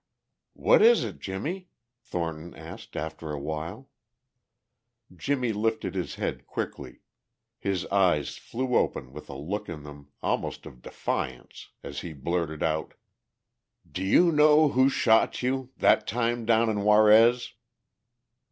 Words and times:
"What 0.55 0.81
is 0.81 1.03
it, 1.03 1.19
Jimmie?" 1.19 1.69
Thornton 2.01 2.55
asked 2.55 2.95
after 2.97 3.31
a 3.31 3.39
while. 3.39 3.91
Jimmie 5.15 5.53
lifted 5.53 5.93
his 5.93 6.15
head 6.15 6.47
quickly, 6.47 7.01
his 7.59 7.85
eyes 7.85 8.35
flew 8.35 8.73
open 8.75 9.13
with 9.13 9.29
a 9.29 9.35
look 9.37 9.69
in 9.69 9.83
them 9.83 10.09
almost 10.23 10.65
of 10.65 10.81
defiance 10.81 11.69
as 11.83 11.99
he 12.01 12.13
blurted 12.13 12.63
out: 12.63 12.95
"Do 13.87 14.03
you 14.03 14.31
know 14.31 14.69
who 14.69 14.89
shot 14.89 15.43
you... 15.43 15.71
that 15.77 16.07
time 16.07 16.47
down 16.47 16.67
in 16.71 16.81
Juarez?" 16.83 17.53